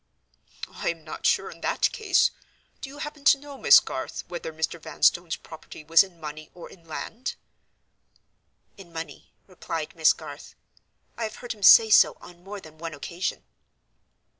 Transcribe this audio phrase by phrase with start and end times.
[0.73, 2.31] "I am not sure in that case.
[2.81, 4.81] Do you happen to know, Miss Garth, whether Mr.
[4.81, 7.35] Vanstone's property was in money or in land?"
[8.77, 10.55] "In money," replied Miss Garth.
[11.19, 13.43] "I have heard him say so on more than one occasion."